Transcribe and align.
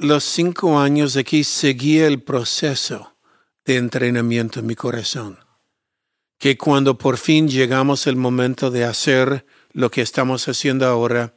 los 0.00 0.24
cinco 0.24 0.78
años 0.78 1.16
aquí 1.16 1.44
seguía 1.44 2.06
el 2.06 2.22
proceso 2.22 3.14
de 3.64 3.76
entrenamiento 3.76 4.60
en 4.60 4.66
mi 4.66 4.74
corazón. 4.74 5.38
Que 6.38 6.56
cuando 6.56 6.96
por 6.96 7.18
fin 7.18 7.48
llegamos 7.48 8.06
el 8.06 8.16
momento 8.16 8.70
de 8.70 8.84
hacer 8.84 9.44
lo 9.72 9.90
que 9.90 10.00
estamos 10.00 10.48
haciendo 10.48 10.86
ahora, 10.86 11.34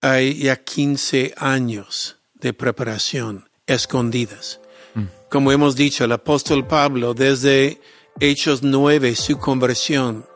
hay 0.00 0.38
ya 0.38 0.56
15 0.56 1.34
años 1.36 2.16
de 2.34 2.54
preparación 2.54 3.50
escondidas. 3.66 4.60
Mm. 4.94 5.04
Como 5.30 5.52
hemos 5.52 5.76
dicho, 5.76 6.04
el 6.04 6.12
apóstol 6.12 6.66
Pablo, 6.66 7.12
desde 7.12 7.80
Hechos 8.18 8.62
9, 8.62 9.14
su 9.14 9.38
conversión, 9.38 10.26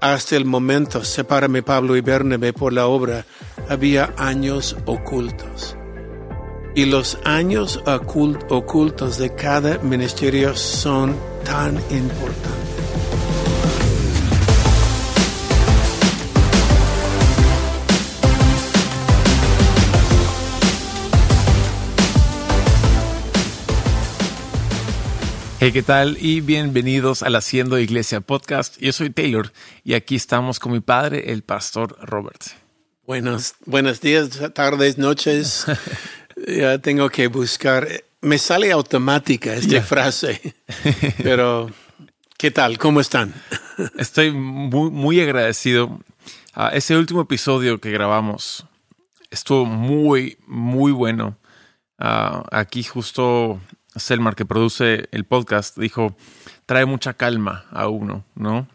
hasta 0.00 0.36
el 0.36 0.44
momento, 0.44 1.04
sepárame 1.04 1.64
Pablo 1.64 1.96
y 1.96 2.02
Bernabé 2.02 2.52
por 2.52 2.72
la 2.72 2.86
obra, 2.86 3.26
había 3.68 4.14
años 4.16 4.76
ocultos. 4.86 5.76
Y 6.74 6.86
los 6.86 7.18
años 7.24 7.82
ocultos 7.84 9.18
de 9.18 9.34
cada 9.34 9.76
ministerio 9.80 10.56
son 10.56 11.14
tan 11.44 11.74
importantes. 11.90 12.62
Hey, 25.60 25.72
¿qué 25.72 25.82
tal? 25.82 26.16
Y 26.18 26.40
bienvenidos 26.40 27.22
al 27.22 27.36
Haciendo 27.36 27.78
Iglesia 27.78 28.22
Podcast. 28.22 28.78
Yo 28.80 28.92
soy 28.92 29.10
Taylor 29.10 29.52
y 29.84 29.92
aquí 29.92 30.16
estamos 30.16 30.58
con 30.58 30.72
mi 30.72 30.80
padre, 30.80 31.32
el 31.32 31.42
pastor 31.42 31.98
Robert. 32.00 32.42
Buenos, 33.06 33.56
buenos 33.66 34.00
días, 34.00 34.30
tardes, 34.54 34.96
noches. 34.96 35.66
ya 36.46 36.78
tengo 36.78 37.08
que 37.10 37.26
buscar. 37.28 37.88
Me 38.20 38.38
sale 38.38 38.70
automática 38.70 39.54
esta 39.54 39.82
frase, 39.82 40.54
pero 41.22 41.70
¿qué 42.38 42.50
tal? 42.50 42.78
¿Cómo 42.78 43.00
están? 43.00 43.34
Estoy 43.98 44.30
muy, 44.30 44.90
muy 44.90 45.20
agradecido. 45.20 46.00
a 46.54 46.68
ese 46.68 46.96
último 46.96 47.22
episodio 47.22 47.80
que 47.80 47.90
grabamos 47.90 48.66
estuvo 49.32 49.64
muy, 49.64 50.38
muy 50.46 50.92
bueno. 50.92 51.38
Ah, 51.98 52.44
aquí 52.52 52.82
justo 52.82 53.60
Selmar, 53.96 54.36
que 54.36 54.44
produce 54.44 55.08
el 55.10 55.24
podcast, 55.24 55.76
dijo, 55.76 56.16
trae 56.66 56.84
mucha 56.84 57.14
calma 57.14 57.66
a 57.70 57.88
uno, 57.88 58.24
¿no? 58.34 58.68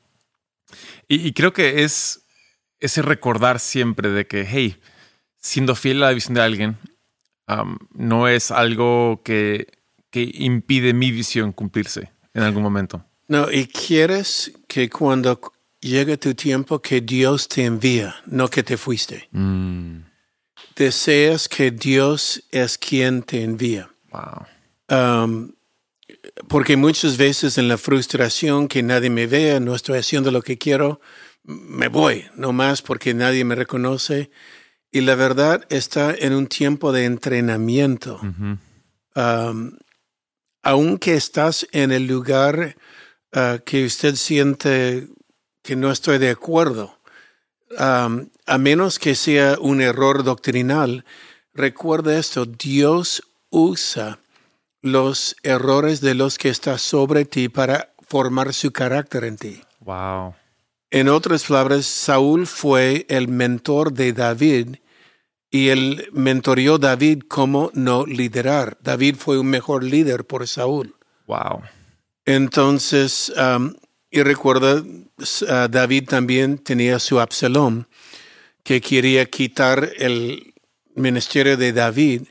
Y, 1.07 1.31
creo 1.31 1.53
que 1.53 1.83
es 1.83 2.25
ese 2.79 3.01
recordar 3.01 3.59
siempre 3.59 4.09
de 4.09 4.27
que, 4.27 4.45
hey, 4.45 4.77
siendo 5.37 5.75
fiel 5.75 6.03
a 6.03 6.07
la 6.07 6.13
visión 6.13 6.33
de 6.33 6.41
alguien, 6.41 6.77
no 7.93 8.27
es 8.27 8.51
algo 8.51 9.21
que, 9.23 9.67
que 10.09 10.29
impide 10.33 10.93
mi 10.93 11.11
visión 11.11 11.51
cumplirse 11.53 12.11
en 12.33 12.43
algún 12.43 12.63
momento. 12.63 13.05
No, 13.27 13.51
y 13.51 13.67
quieres 13.67 14.53
que 14.67 14.89
cuando 14.89 15.39
llegue 15.81 16.17
tu 16.17 16.33
tiempo 16.33 16.81
que 16.81 17.01
Dios 17.01 17.47
te 17.47 17.65
envía, 17.65 18.15
no 18.25 18.49
que 18.49 18.63
te 18.63 18.77
fuiste. 18.77 19.27
Mm. 19.31 19.99
Deseas 20.75 21.49
que 21.49 21.71
Dios 21.71 22.43
es 22.51 22.77
quien 22.77 23.23
te 23.23 23.43
envía. 23.43 23.89
Wow. 24.11 24.45
Um, 24.89 25.51
porque 26.47 26.77
muchas 26.77 27.17
veces 27.17 27.57
en 27.57 27.67
la 27.67 27.77
frustración 27.77 28.67
que 28.67 28.83
nadie 28.83 29.09
me 29.09 29.27
vea, 29.27 29.59
no 29.59 29.75
estoy 29.75 29.97
haciendo 29.97 30.31
lo 30.31 30.41
que 30.41 30.57
quiero, 30.57 31.01
me 31.43 31.87
voy, 31.87 32.25
no 32.35 32.53
más 32.53 32.81
porque 32.81 33.13
nadie 33.13 33.43
me 33.43 33.55
reconoce. 33.55 34.29
Y 34.97 35.01
la 35.01 35.13
verdad 35.13 35.63
está 35.69 36.11
en 36.11 36.33
un 36.33 36.47
tiempo 36.47 36.91
de 36.91 37.05
entrenamiento. 37.05 38.19
Um, 38.19 39.77
aunque 40.63 41.13
estás 41.13 41.67
en 41.71 41.91
el 41.91 42.07
lugar 42.07 42.75
uh, 43.35 43.59
que 43.63 43.85
usted 43.85 44.15
siente 44.15 45.07
que 45.61 45.75
no 45.75 45.91
estoy 45.91 46.17
de 46.17 46.31
acuerdo, 46.31 46.97
um, 47.77 48.27
a 48.47 48.57
menos 48.57 48.97
que 48.97 49.13
sea 49.13 49.57
un 49.61 49.81
error 49.81 50.23
doctrinal, 50.23 51.05
recuerda 51.53 52.17
esto, 52.17 52.47
Dios 52.47 53.21
usa 53.51 54.17
los 54.81 55.35
errores 55.43 56.01
de 56.01 56.15
los 56.15 56.39
que 56.39 56.49
está 56.49 56.79
sobre 56.79 57.25
ti 57.25 57.49
para 57.49 57.93
formar 58.07 58.51
su 58.51 58.71
carácter 58.71 59.25
en 59.25 59.37
ti. 59.37 59.61
Wow. 59.81 60.33
En 60.89 61.07
otras 61.07 61.43
palabras, 61.43 61.85
Saúl 61.85 62.47
fue 62.47 63.05
el 63.09 63.27
mentor 63.27 63.93
de 63.93 64.13
David 64.13 64.77
y 65.49 65.69
él 65.69 66.09
mentorió 66.11 66.77
David 66.77 67.23
cómo 67.27 67.71
no 67.73 68.05
liderar. 68.05 68.77
David 68.81 69.15
fue 69.17 69.39
un 69.39 69.47
mejor 69.47 69.83
líder 69.83 70.25
por 70.25 70.47
Saúl. 70.47 70.95
Wow. 71.25 71.61
Entonces, 72.25 73.31
um, 73.37 73.73
y 74.11 74.21
recuerda, 74.23 74.75
uh, 74.81 75.67
David 75.69 76.09
también 76.09 76.57
tenía 76.57 76.99
su 76.99 77.19
Absalom, 77.19 77.85
que 78.63 78.81
quería 78.81 79.25
quitar 79.25 79.89
el 79.97 80.53
ministerio 80.95 81.55
de 81.55 81.71
David. 81.71 82.23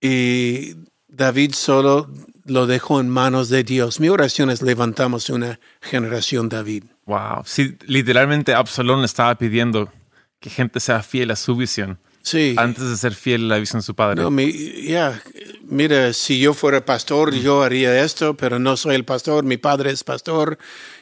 Y 0.00 0.74
David 1.08 1.52
solo 1.54 2.08
lo 2.44 2.66
dejó 2.66 3.00
en 3.00 3.08
manos 3.08 3.48
de 3.48 3.64
Dios. 3.64 3.98
Mi 3.98 4.08
oración 4.08 4.50
es 4.50 4.62
levantamos 4.62 5.28
una 5.30 5.58
generación 5.80 6.48
David. 6.48 6.84
Wow. 7.06 7.42
Sí, 7.44 7.76
literalmente 7.86 8.54
Absalón 8.54 9.04
estaba 9.04 9.34
pidiendo 9.36 9.92
que 10.40 10.50
gente 10.50 10.78
sea 10.78 11.02
fiel 11.02 11.32
a 11.32 11.36
su 11.36 11.56
visión. 11.56 11.98
Sí. 12.22 12.54
Antes 12.58 12.88
de 12.88 12.96
ser 12.96 13.14
fiel 13.14 13.44
a 13.44 13.54
la 13.54 13.58
visión 13.58 13.80
de 13.80 13.84
su 13.84 13.94
padre. 13.94 14.22
No, 14.22 14.30
ya, 14.40 15.22
mira, 15.62 16.12
si 16.12 16.38
yo 16.38 16.54
fuera 16.54 16.84
pastor, 16.84 17.34
yo 17.34 17.62
haría 17.62 18.04
esto, 18.04 18.36
pero 18.36 18.58
no 18.58 18.76
soy 18.76 18.96
el 18.96 19.04
pastor, 19.04 19.44
mi 19.44 19.56
padre 19.56 19.90
es 19.90 20.04
pastor. 20.04 20.58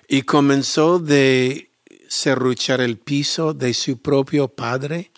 Y 0.09 0.23
comenzó 0.23 0.99
de 0.99 1.71
serruchar 2.09 2.81
el 2.81 2.97
piso 2.97 3.55
de 3.55 3.75
su 3.75 4.01
propio 4.01 4.49
padre 4.49 5.11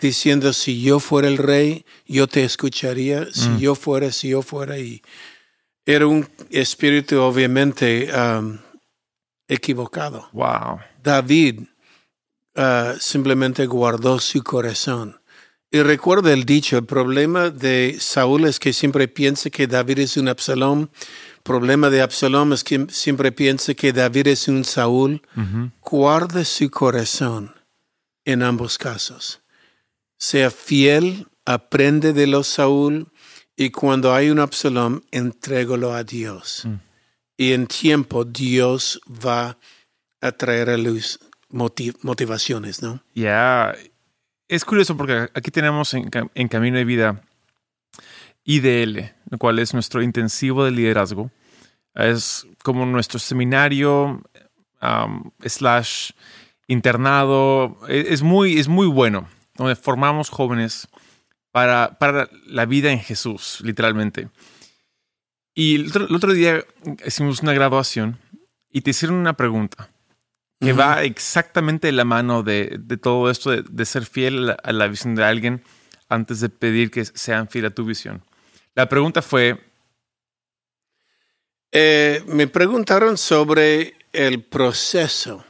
diciendo, 0.00 0.52
si 0.52 0.82
yo 0.82 1.00
fuera 1.00 1.28
el 1.28 1.38
rey, 1.38 1.84
yo 2.06 2.26
te 2.26 2.44
escucharía, 2.44 3.26
si 3.32 3.48
mm. 3.48 3.58
yo 3.58 3.74
fuera, 3.74 4.12
si 4.12 4.30
yo 4.30 4.42
fuera. 4.42 4.78
Y 4.78 5.02
era 5.86 6.06
un 6.06 6.28
espíritu 6.50 7.20
obviamente 7.20 8.10
um, 8.12 8.58
equivocado. 9.48 10.28
Wow. 10.32 10.80
David 11.02 11.62
uh, 12.58 12.98
simplemente 12.98 13.66
guardó 13.66 14.18
su 14.18 14.42
corazón. 14.42 15.20
Y 15.70 15.80
recuerda 15.82 16.32
el 16.32 16.44
dicho, 16.44 16.76
el 16.78 16.84
problema 16.84 17.50
de 17.50 17.96
Saúl 18.00 18.44
es 18.46 18.58
que 18.58 18.72
siempre 18.72 19.06
piensa 19.08 19.50
que 19.50 19.66
David 19.66 20.00
es 20.00 20.16
un 20.16 20.28
Absalón. 20.28 20.90
El 21.36 21.42
problema 21.42 21.88
de 21.90 22.02
Absalón 22.02 22.52
es 22.52 22.64
que 22.64 22.86
siempre 22.90 23.32
piensa 23.32 23.74
que 23.74 23.92
David 23.92 24.28
es 24.28 24.48
un 24.48 24.64
Saúl. 24.64 25.22
Guarda 25.82 26.44
su 26.44 26.70
corazón 26.70 27.54
en 28.24 28.42
ambos 28.42 28.76
casos 28.76 29.40
sea 30.18 30.50
fiel, 30.50 31.26
aprende 31.46 32.12
de 32.12 32.26
los 32.26 32.48
Saúl 32.48 33.10
y 33.56 33.70
cuando 33.70 34.12
hay 34.12 34.30
un 34.30 34.40
Absalom, 34.40 35.00
entrégalo 35.10 35.94
a 35.94 36.04
Dios. 36.04 36.62
Mm. 36.64 36.74
Y 37.36 37.52
en 37.52 37.66
tiempo 37.68 38.24
Dios 38.24 39.00
va 39.06 39.58
a 40.20 40.32
traer 40.32 40.70
a 40.70 40.76
luz 40.76 41.20
motivaciones, 41.50 42.82
¿no? 42.82 43.02
Ya, 43.14 43.74
es 44.48 44.64
curioso 44.64 44.96
porque 44.96 45.28
aquí 45.34 45.50
tenemos 45.50 45.94
en, 45.94 46.48
Camino 46.48 46.78
de 46.78 46.84
Vida 46.84 47.22
IDL, 48.44 49.12
lo 49.30 49.38
cual 49.38 49.58
es 49.58 49.74
nuestro 49.74 50.02
intensivo 50.02 50.64
de 50.64 50.70
liderazgo. 50.70 51.30
Es 51.94 52.46
como 52.62 52.86
nuestro 52.86 53.18
seminario 53.18 54.22
slash 55.44 56.12
internado. 56.66 57.78
E, 57.88 58.06
es 58.08 58.22
muy, 58.22 58.58
es 58.58 58.68
muy 58.68 58.86
bueno 58.86 59.28
donde 59.54 59.76
formamos 59.76 60.30
jóvenes 60.30 60.88
para, 61.50 61.98
para 61.98 62.30
la 62.46 62.64
vida 62.64 62.92
en 62.92 63.00
Jesús, 63.00 63.60
literalmente. 63.62 64.28
Y 65.54 65.74
el 65.74 66.14
otro, 66.14 66.32
día 66.32 66.64
hicimos 67.04 67.42
una 67.42 67.52
graduación 67.52 68.18
y 68.70 68.82
te 68.82 68.90
hicieron 68.90 69.16
una 69.16 69.32
pregunta 69.32 69.90
que 70.60 70.72
va 70.72 71.04
exactamente 71.04 71.88
de 71.88 71.92
la 71.92 72.04
mano 72.04 72.42
de, 72.42 72.80
todo 73.00 73.30
esto 73.30 73.50
de, 73.50 73.84
ser 73.84 74.06
fiel 74.06 74.50
a 74.50 74.72
la, 74.72 74.88
visión 74.88 75.14
de 75.14 75.24
alguien 75.24 75.62
antes 76.08 76.40
de 76.40 76.48
pedir 76.48 76.90
que 76.90 77.04
sean 77.04 77.48
fiel 77.48 77.66
a 77.66 77.70
tu 77.70 77.84
visión. 77.84 78.22
La 78.74 78.88
pregunta 78.88 79.22
fue... 79.22 79.64
Eh, 81.70 82.24
me 82.26 82.46
preguntaron 82.46 83.18
sobre 83.18 83.94
el 84.12 84.42
proceso 84.42 85.44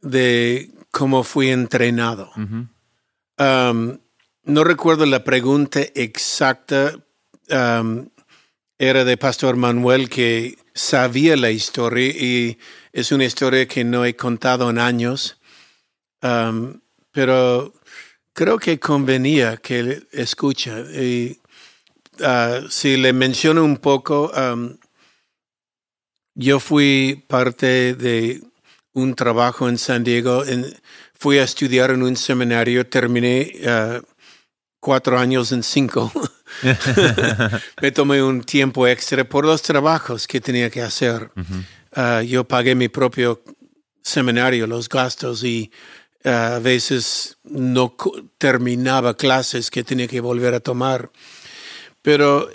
de 0.00 0.70
cómo 0.90 1.22
fui 1.24 1.50
entrenado. 1.50 2.32
Um, 2.36 3.98
no 4.44 4.64
recuerdo 4.64 5.06
la 5.06 5.24
pregunta 5.24 5.80
exacta. 5.94 6.94
Um, 7.48 8.08
era 8.78 9.04
de 9.04 9.16
Pastor 9.18 9.56
Manuel 9.56 10.08
que 10.08 10.56
sabía 10.74 11.36
la 11.36 11.50
historia 11.50 12.08
y 12.08 12.58
es 12.92 13.12
una 13.12 13.24
historia 13.24 13.66
que 13.66 13.84
no 13.84 14.04
he 14.04 14.16
contado 14.16 14.70
en 14.70 14.78
años. 14.78 15.38
Um, 16.22 16.80
pero 17.12 17.74
creo 18.32 18.58
que 18.58 18.78
convenía 18.78 19.56
que 19.56 20.02
escucha. 20.12 20.80
Y 20.80 21.38
ah, 22.22 22.60
si 22.68 22.96
le 22.96 23.12
menciono 23.12 23.64
un 23.64 23.76
poco, 23.78 24.30
am, 24.34 24.78
yo 26.34 26.60
fui 26.60 27.24
parte 27.28 27.94
de 27.94 28.42
un 28.92 29.14
trabajo 29.14 29.68
en 29.68 29.78
San 29.78 30.04
Diego. 30.04 30.44
fui 31.14 31.38
a 31.38 31.44
estudiar 31.44 31.90
en 31.90 32.02
un 32.02 32.16
seminario, 32.16 32.86
terminé 32.86 33.52
ah, 33.66 34.00
cuatro 34.80 35.18
años 35.18 35.52
en 35.52 35.62
cinco. 35.62 36.12
Me 37.82 37.92
tomé 37.92 38.22
un 38.22 38.42
tiempo 38.42 38.86
extra 38.86 39.24
por 39.24 39.44
los 39.44 39.62
trabajos 39.62 40.26
que 40.26 40.40
tenía 40.40 40.70
que 40.70 40.82
hacer. 40.82 41.30
Ah, 41.92 42.22
yo 42.22 42.44
pagué 42.44 42.74
mi 42.74 42.88
propio 42.88 43.42
seminario, 44.02 44.66
los 44.66 44.88
gastos, 44.88 45.44
y 45.44 45.70
ah, 46.24 46.56
a 46.56 46.58
veces 46.58 47.38
no 47.44 47.96
terminaba 48.38 49.16
clases 49.16 49.70
que 49.70 49.84
tenía 49.84 50.08
que 50.08 50.20
volver 50.20 50.54
a 50.54 50.60
tomar. 50.60 51.10
Pero 52.02 52.48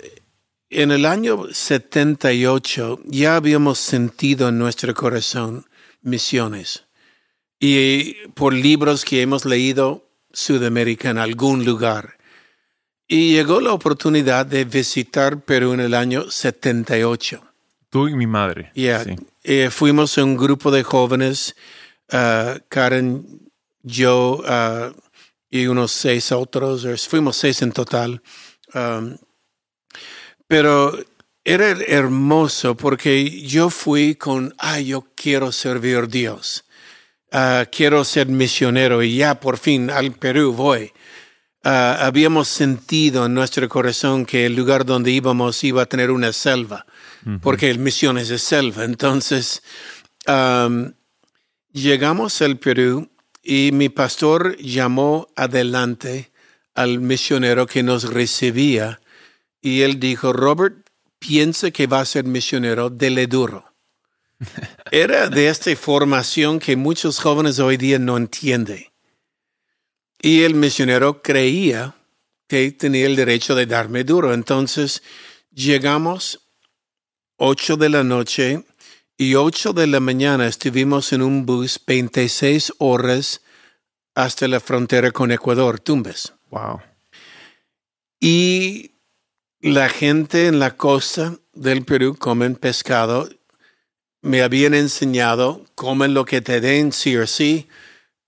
en 0.70 0.90
el 0.90 1.06
año 1.06 1.46
78 1.52 3.00
ya 3.04 3.36
habíamos 3.36 3.78
sentido 3.78 4.48
en 4.48 4.58
nuestro 4.58 4.94
corazón 4.94 5.66
misiones. 6.02 6.84
Y 7.58 8.14
por 8.34 8.52
libros 8.52 9.04
que 9.04 9.22
hemos 9.22 9.44
leído 9.44 10.10
Sudamérica 10.32 11.10
en 11.10 11.18
algún 11.18 11.64
lugar. 11.64 12.15
Y 13.08 13.32
llegó 13.32 13.60
la 13.60 13.72
oportunidad 13.72 14.46
de 14.46 14.64
visitar 14.64 15.40
Perú 15.40 15.72
en 15.72 15.80
el 15.80 15.94
año 15.94 16.30
78. 16.30 17.42
Tú 17.88 18.08
y 18.08 18.14
mi 18.14 18.26
madre. 18.26 18.72
Yeah. 18.74 19.04
Sí. 19.04 19.16
Eh, 19.44 19.70
fuimos 19.70 20.18
un 20.18 20.36
grupo 20.36 20.72
de 20.72 20.82
jóvenes, 20.82 21.54
ah, 22.10 22.58
Karen, 22.68 23.50
yo 23.82 24.42
ah, 24.46 24.92
y 25.48 25.66
unos 25.66 25.92
seis 25.92 26.32
otros, 26.32 26.84
fuimos 27.08 27.36
seis 27.36 27.62
en 27.62 27.72
total. 27.72 28.22
Um, 28.74 29.16
pero 30.48 30.98
era 31.44 31.70
hermoso 31.70 32.76
porque 32.76 33.42
yo 33.42 33.70
fui 33.70 34.16
con, 34.16 34.54
ah, 34.58 34.80
yo 34.80 35.06
quiero 35.14 35.52
servir 35.52 35.96
a 35.98 36.06
Dios. 36.06 36.64
Ah, 37.30 37.66
quiero 37.70 38.04
ser 38.04 38.26
misionero 38.26 39.02
y 39.02 39.16
ya 39.16 39.38
por 39.38 39.58
fin 39.58 39.90
al 39.90 40.12
Perú 40.12 40.52
voy. 40.52 40.92
Ah, 41.68 42.06
habíamos 42.06 42.46
sentido 42.46 43.26
en 43.26 43.34
nuestro 43.34 43.68
corazón 43.68 44.24
que 44.24 44.46
el 44.46 44.54
lugar 44.54 44.86
donde 44.86 45.10
íbamos 45.10 45.64
iba 45.64 45.82
a 45.82 45.86
tener 45.86 46.12
una 46.12 46.32
selva, 46.32 46.86
porque 47.42 47.68
el 47.68 47.80
misión 47.80 48.18
es 48.18 48.28
de 48.28 48.38
selva. 48.38 48.84
Entonces, 48.84 49.64
am, 50.26 50.94
llegamos 51.72 52.40
al 52.40 52.58
Perú 52.58 53.10
y 53.42 53.70
mi 53.72 53.88
pastor 53.88 54.56
llamó 54.58 55.26
adelante 55.34 56.30
al 56.76 57.00
misionero 57.00 57.66
que 57.66 57.82
nos 57.82 58.12
recibía 58.14 59.00
y 59.60 59.80
él 59.82 59.98
dijo, 59.98 60.32
Robert, 60.32 60.88
piensa 61.18 61.72
que 61.72 61.88
va 61.88 61.98
a 61.98 62.04
ser 62.04 62.26
misionero, 62.26 62.90
dele 62.90 63.26
duro. 63.26 63.74
Era 64.92 65.28
de 65.28 65.48
esta 65.48 65.74
formación 65.74 66.60
que 66.60 66.76
muchos 66.76 67.18
jóvenes 67.18 67.58
hoy 67.58 67.76
día 67.76 67.98
no 67.98 68.16
entienden. 68.16 68.86
Y 70.20 70.42
el 70.42 70.54
misionero 70.54 71.22
creía 71.22 71.94
que 72.48 72.70
tenía 72.72 73.06
el 73.06 73.16
derecho 73.16 73.54
de 73.54 73.66
darme 73.66 74.04
duro. 74.04 74.32
Entonces 74.32 75.02
llegamos 75.52 76.40
ocho 77.36 77.76
de 77.76 77.88
la 77.88 78.04
noche 78.04 78.64
y 79.18 79.34
ocho 79.34 79.72
de 79.72 79.86
la 79.86 80.00
mañana 80.00 80.46
estuvimos 80.46 81.12
en 81.12 81.22
un 81.22 81.46
bus 81.46 81.80
26 81.86 82.74
horas 82.78 83.42
hasta 84.14 84.48
la 84.48 84.60
frontera 84.60 85.10
con 85.10 85.32
Ecuador, 85.32 85.80
Tumbes. 85.80 86.32
Wow. 86.50 86.80
Y 88.20 88.92
la 89.60 89.88
gente 89.88 90.46
en 90.46 90.58
la 90.58 90.76
costa 90.76 91.38
del 91.52 91.84
Perú 91.84 92.16
comen 92.18 92.56
pescado. 92.56 93.28
Me 94.22 94.42
habían 94.42 94.74
enseñado, 94.74 95.64
comen 95.74 96.14
lo 96.14 96.24
que 96.24 96.40
te 96.40 96.60
den, 96.60 96.92
sí 96.92 97.16
o 97.16 97.26
sí. 97.26 97.68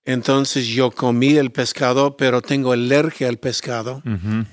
Entonces 0.09 0.65
yo 0.65 0.89
comí 0.89 1.37
el 1.37 1.51
pescado, 1.51 2.17
pero 2.17 2.41
tengo 2.41 2.71
alergia 2.71 3.29
al 3.29 3.37
pescado 3.37 4.01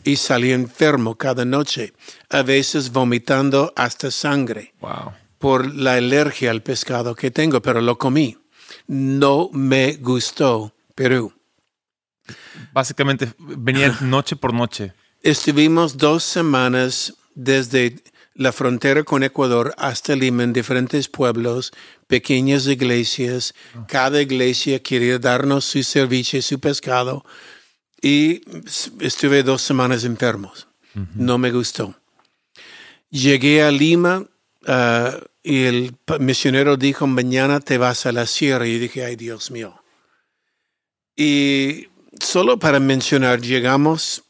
y 0.05 0.17
salí 0.17 0.53
enfermo 0.53 1.17
cada 1.17 1.47
noche, 1.47 1.95
a 2.29 2.43
veces 2.43 2.93
vomitando 2.93 3.73
hasta 3.75 4.11
sangre 4.11 4.75
Wow. 4.83 5.13
por 5.39 5.75
la 5.75 5.95
alergia 5.95 6.51
al 6.51 6.63
pescado 6.63 7.15
que 7.15 7.31
tengo, 7.31 7.63
pero 7.63 7.81
lo 7.81 7.97
comí. 7.97 8.37
No 8.87 9.49
me 9.55 9.95
gustó 9.97 10.75
Perú. 10.95 11.33
Básicamente 12.75 13.33
venía 13.39 13.97
noche 14.03 14.37
por 14.37 14.53
noche. 14.53 14.93
Estuvimos 15.23 15.97
dos 15.97 16.23
semanas 16.23 17.15
desde 17.35 17.97
la 18.35 18.53
frontera 18.53 19.03
con 19.05 19.23
Ecuador 19.23 19.75
hasta 19.79 20.15
Lima 20.15 20.43
en 20.43 20.53
diferentes 20.53 21.09
pueblos, 21.09 21.73
pequeñas 22.07 22.67
iglesias. 22.67 23.55
Cada 23.89 24.21
iglesia 24.23 24.83
quería 24.83 25.19
darnos 25.19 25.65
su 25.65 25.83
servicio 25.83 26.39
y 26.39 26.43
su 26.43 26.61
pescado. 26.61 27.25
Y 28.01 28.43
estuve 29.01 29.43
dos 29.43 29.63
semanas 29.63 30.05
enfermos. 30.05 30.69
No 31.15 31.37
me 31.37 31.51
gustó. 31.51 31.95
Llegué 33.11 33.63
a 33.63 33.71
Lima 33.71 34.27
ah, 34.67 35.19
y 35.43 35.65
el 35.65 35.95
misionero 36.19 36.77
dijo, 36.77 37.07
mañana 37.07 37.61
te 37.61 37.79
vas 37.79 38.07
a 38.07 38.13
la 38.13 38.27
sierra. 38.27 38.67
Y 38.67 38.79
dije, 38.79 39.05
ay 39.05 39.17
Dios 39.17 39.51
mío. 39.51 39.83
Y 41.15 41.89
solo 42.21 42.59
para 42.59 42.81
mencionar, 42.81 43.41
llegamos 43.41 44.25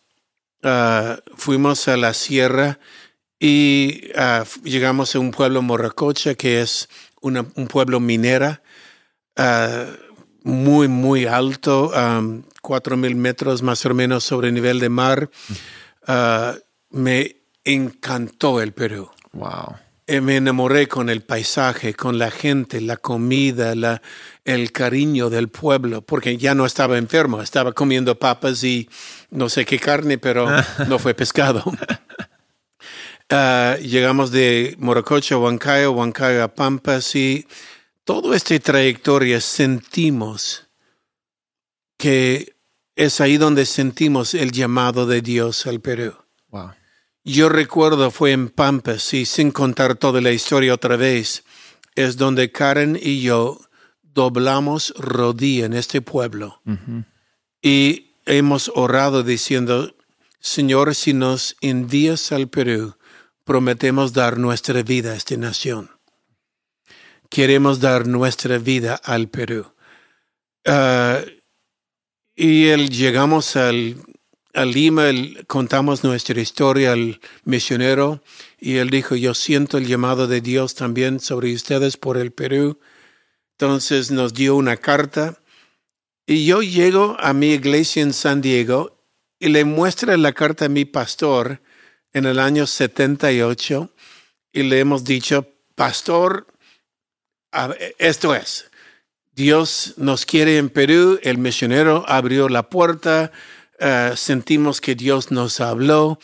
ah, 0.63 1.19
fuimos 1.37 1.89
a 1.89 1.97
la 1.97 2.15
sierra 2.15 2.79
y 3.39 4.11
ah, 4.17 4.45
llegamos 4.65 5.15
a 5.15 5.19
un 5.19 5.31
pueblo 5.31 5.63
Morracocha 5.63 6.35
que 6.35 6.63
es 6.63 6.89
una- 7.27 7.47
un 7.57 7.67
pueblo 7.67 8.01
minera 8.01 8.63
ah, 9.37 9.85
muy, 10.43 10.89
muy 10.89 11.27
alto, 11.27 11.93
cuatro 12.63 12.97
mil 12.97 13.17
metros 13.17 13.63
más 13.63 13.85
o 13.85 13.93
menos 13.95 14.23
sobre 14.25 14.49
el 14.49 14.55
nivel 14.55 14.79
de 14.81 14.89
mar. 14.89 15.29
Ah, 16.07 16.55
me 16.91 17.37
encantó 17.65 18.61
el 18.61 18.73
Perú. 18.73 19.11
Wow. 19.33 19.75
Eh, 20.09 20.21
me 20.21 20.37
enamoré 20.37 20.87
con 20.87 21.11
el 21.11 21.23
paisaje, 21.23 21.95
con 21.95 22.17
la 22.17 22.31
gente, 22.31 22.81
la 22.81 22.97
comida, 22.97 23.75
la, 23.75 24.01
el 24.45 24.71
cariño 24.71 25.31
del 25.31 25.49
pueblo, 25.49 26.01
porque 26.03 26.37
ya 26.37 26.55
no 26.55 26.65
estaba 26.65 26.97
enfermo, 26.97 27.43
estaba 27.43 27.73
comiendo 27.73 28.17
papas 28.17 28.63
y 28.63 28.89
no 29.31 29.49
sé 29.49 29.65
qué 29.65 29.81
carne, 29.81 30.17
pero 30.17 30.47
no 30.87 31.01
fue 31.01 31.15
pescado. 31.15 31.65
Ah, 33.31 33.77
llegamos 33.81 34.31
de 34.31 34.77
Morococha 34.79 35.35
a 35.35 35.39
Huancayo, 35.39 35.93
Huancayo 35.93 36.45
a 36.45 36.55
Pampas 36.55 37.15
y 37.17 37.47
toda 38.05 38.37
esta 38.37 38.59
trayectoria 38.59 39.41
sentimos 39.41 40.67
que 41.99 42.55
es 42.95 43.21
ahí 43.21 43.37
donde 43.37 43.67
sentimos 43.67 44.35
el 44.35 44.53
llamado 44.53 45.07
de 45.07 45.23
Dios 45.23 45.67
al 45.67 45.81
Perú. 45.81 46.15
Wow. 46.51 46.73
Yo 47.25 47.49
recuerdo 47.49 48.11
fue 48.11 48.33
en 48.33 48.49
Pampas 48.49 49.13
y 49.13 49.27
sin 49.27 49.51
contar 49.51 49.97
toda 49.97 50.21
la 50.21 50.31
historia 50.31 50.75
otra 50.75 50.97
vez, 50.97 51.43
es 51.97 52.17
donde 52.17 52.53
Karen 52.53 52.97
y 53.01 53.23
yo 53.23 53.61
doblamos 54.03 54.95
rodilla 54.97 55.67
en 55.67 55.73
este 55.75 56.01
pueblo 56.01 56.63
y 57.61 58.13
hemos 58.27 58.71
orado 58.75 59.23
diciendo, 59.23 59.95
Señor, 60.41 60.95
si 60.95 61.13
nos 61.13 61.57
envías 61.61 62.31
al 62.31 62.49
Perú, 62.49 62.96
prometemos 63.47 64.13
dar 64.13 64.39
nuestra 64.39 64.83
vida 64.83 65.13
a 65.13 65.17
esta 65.17 65.37
nación. 65.37 65.89
Queremos 67.31 67.81
dar 67.81 68.07
nuestra 68.07 68.59
vida 68.59 69.01
al 69.03 69.29
Perú. 69.29 69.73
Ah, 70.67 71.21
y 72.35 72.67
el, 72.67 72.91
llegamos 72.91 73.55
al, 73.55 73.97
a 74.53 74.65
Lima, 74.65 75.05
contamos 75.47 76.03
nuestra 76.03 76.41
historia 76.41 76.93
al 76.93 77.21
misionero 77.45 78.21
y 78.59 78.79
él 78.79 78.91
dijo, 78.91 79.15
yo 79.15 79.33
siento 79.33 79.79
el 79.79 79.87
llamado 79.87 80.27
de 80.27 80.41
Dios 80.41 80.75
también 80.75 81.21
sobre 81.21 81.55
ustedes 81.55 81.97
por 81.97 82.17
el 82.17 82.33
Perú. 82.33 82.81
Entonces 83.53 84.11
nos 84.11 84.35
dio 84.35 84.57
una 84.57 84.77
carta 84.77 85.41
y 86.27 86.47
yo 86.47 86.63
llego 86.63 87.17
a 87.21 87.33
mi 87.33 87.53
iglesia 87.53 88.03
en 88.03 88.13
San 88.13 88.41
Diego 88.41 88.99
y 89.39 89.51
le 89.51 89.65
muestro 89.65 90.17
la 90.17 90.33
carta 90.33 90.65
a 90.65 90.69
mi 90.69 90.85
pastor 90.85 91.61
en 92.17 92.25
el 92.25 92.39
año 92.39 92.67
78 92.67 93.91
y 94.51 94.63
le 94.63 94.81
hemos 94.81 95.05
dicho, 95.05 95.53
pastor, 95.75 96.47
esto 97.99 98.35
es, 98.35 98.71
Dios 99.35 99.93
nos 99.99 100.25
quiere 100.25 100.57
en 100.57 100.71
Perú, 100.71 101.21
el 101.23 101.37
misionero 101.37 102.07
abrió 102.09 102.49
la 102.49 102.71
puerta, 102.71 103.33
eh, 103.79 104.13
sentimos 104.17 104.81
que 104.81 104.95
Dios 104.95 105.31
nos 105.31 105.61
habló 105.61 106.19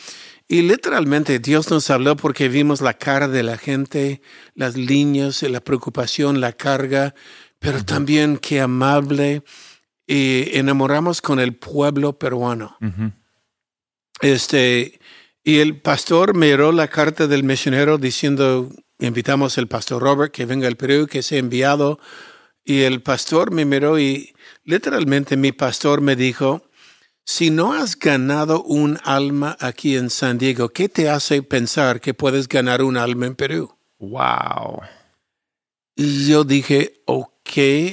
y 0.47 0.63
literalmente 0.63 1.37
Dios 1.37 1.69
nos 1.69 1.87
habló 1.91 2.15
porque 2.17 2.49
vimos 2.49 2.81
la 2.81 2.95
cara 2.95 3.27
de 3.27 3.43
la 3.43 3.59
gente, 3.59 4.23
las 4.55 4.75
líneas, 4.75 5.43
la 5.43 5.61
preocupación, 5.61 6.41
la 6.41 6.53
carga, 6.53 7.13
pero 7.59 7.85
también 7.85 8.37
qué 8.37 8.61
amable 8.61 9.43
y 10.07 10.57
enamoramos 10.57 11.21
con 11.21 11.39
el 11.39 11.53
pueblo 11.53 12.17
peruano. 12.17 12.79
Este, 14.21 14.99
y 15.43 15.59
el 15.59 15.81
pastor 15.81 16.35
miró 16.35 16.71
la 16.71 16.87
carta 16.87 17.27
del 17.27 17.43
misionero 17.43 17.97
diciendo, 17.97 18.69
invitamos 18.99 19.57
al 19.57 19.67
pastor 19.67 20.01
Robert 20.01 20.33
que 20.33 20.45
venga 20.45 20.67
al 20.67 20.77
Perú, 20.77 21.05
que 21.07 21.21
sea 21.21 21.39
enviado. 21.39 21.99
Y 22.63 22.81
el 22.81 23.01
pastor 23.01 23.51
me 23.51 23.65
miró 23.65 23.99
y 23.99 24.33
literalmente 24.63 25.35
mi 25.35 25.51
pastor 25.51 25.99
me 25.99 26.15
dijo, 26.15 26.63
si 27.25 27.49
no 27.49 27.73
has 27.73 27.99
ganado 27.99 28.63
un 28.63 28.99
alma 29.03 29.57
aquí 29.59 29.97
en 29.97 30.09
San 30.09 30.37
Diego, 30.37 30.69
¿qué 30.69 30.87
te 30.87 31.09
hace 31.09 31.43
pensar 31.43 31.99
que 31.99 32.13
puedes 32.13 32.47
ganar 32.47 32.81
un 32.81 32.95
alma 32.95 33.25
en 33.25 33.35
Perú? 33.35 33.77
Wow. 33.99 34.81
Y 35.95 36.27
yo 36.27 36.45
dije, 36.45 37.01
ok, 37.05 37.49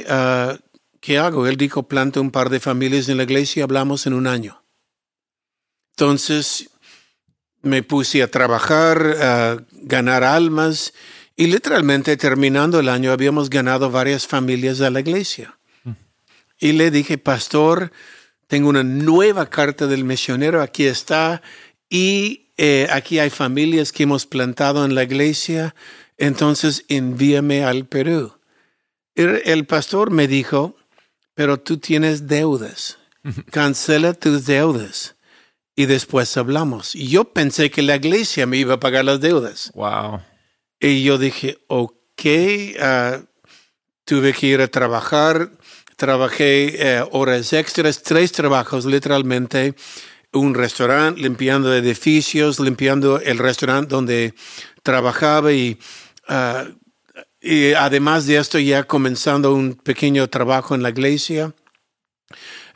uh, 0.09 0.57
¿qué 1.01 1.19
hago? 1.19 1.49
Él 1.49 1.57
dijo, 1.57 1.89
planta 1.89 2.21
un 2.21 2.31
par 2.31 2.49
de 2.49 2.61
familias 2.61 3.09
en 3.09 3.17
la 3.17 3.25
iglesia 3.25 3.61
y 3.61 3.63
hablamos 3.65 4.07
en 4.07 4.15
un 4.15 4.29
año. 4.29 4.63
Entonces 5.97 6.70
me 7.63 7.83
puse 7.83 8.23
a 8.23 8.31
trabajar, 8.31 9.17
a 9.21 9.65
ganar 9.73 10.25
almas 10.25 10.93
y 11.37 11.47
literalmente 11.47 12.17
terminando 12.17 12.81
el 12.81 12.89
año 12.89 13.13
habíamos 13.13 13.51
ganado 13.51 13.91
varias 13.91 14.27
familias 14.27 14.81
a 14.81 14.91
la 14.91 15.01
iglesia. 15.01 15.59
Y 16.59 16.73
le 16.73 16.91
dije, 16.91 17.17
pastor, 17.17 17.93
tengo 18.47 18.69
una 18.69 18.85
nueva 18.85 19.49
carta 19.49 19.87
del 19.87 20.05
misionero, 20.05 20.61
aquí 20.61 20.85
está, 20.85 21.41
y 21.89 22.49
eh, 22.59 22.87
aquí 22.91 23.19
hay 23.19 23.31
familias 23.31 23.93
que 23.93 24.03
hemos 24.03 24.27
plantado 24.27 24.85
en 24.85 24.95
la 24.95 25.05
iglesia, 25.05 25.75
entonces 26.19 26.85
envíame 26.89 27.65
al 27.65 27.87
Perú. 27.87 28.35
el 29.15 29.65
pastor 29.65 30.11
me 30.11 30.29
dijo, 30.29 30.77
pero 31.35 31.59
tú 31.59 31.79
tienes 31.79 32.27
deudas, 32.27 32.99
cancela 33.51 34.13
tus 34.13 34.45
deudas 34.45 35.17
y 35.77 35.87
después 35.87 36.37
hablamos. 36.37 36.95
Y 36.95 37.09
yo 37.09 37.25
pensé 37.25 37.71
que 37.71 37.83
la 37.83 37.97
iglesia 37.97 38.47
me 38.47 38.59
iba 38.59 38.75
a 38.75 38.81
pagar 38.81 39.05
las 39.05 39.21
deudas. 39.21 39.71
Wow. 39.75 40.21
Y 40.79 41.03
yo 41.03 41.19
dije, 41.19 41.59
ok, 41.69 42.23
ah, 42.81 43.21
tuve 44.05 44.33
que 44.33 44.47
ir 44.49 44.61
a 44.61 44.69
trabajar, 44.69 45.53
trabajé 45.97 46.97
eh, 46.99 47.05
horas 47.13 47.53
extras, 47.53 48.03
tres 48.03 48.33
trabajos 48.33 48.85
literalmente, 48.85 49.75
un 50.33 50.55
restaurante, 50.55 51.21
limpiando 51.21 51.75
edificios, 51.75 52.61
limpiando 52.61 53.21
el 53.21 53.39
restaurante 53.39 53.89
donde 53.89 54.35
trabajaba 54.83 55.53
y, 55.53 55.79
ah, 56.29 56.67
y 57.41 57.73
además 57.73 58.27
de 58.27 58.37
esto 58.37 58.59
ya 58.59 58.85
comenzando 58.85 59.55
un 59.55 59.75
pequeño 59.75 60.29
trabajo 60.29 60.75
en 60.75 60.83
la 60.83 60.91
iglesia 60.91 61.55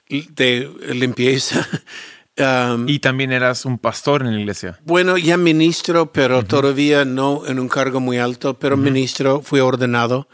de 0.08 0.70
limpieza. 0.94 1.66
Um, 2.36 2.88
y 2.88 2.98
también 2.98 3.30
eras 3.30 3.64
un 3.64 3.78
pastor 3.78 4.22
en 4.22 4.34
la 4.34 4.40
iglesia. 4.40 4.80
Bueno, 4.84 5.16
ya 5.16 5.36
ministro, 5.36 6.10
pero 6.12 6.44
todavía 6.44 7.04
no 7.04 7.46
en 7.46 7.60
un 7.60 7.68
cargo 7.68 8.00
muy 8.00 8.18
alto, 8.18 8.58
pero 8.58 8.76
ministro, 8.76 9.40
fui 9.40 9.60
ordenado. 9.60 10.28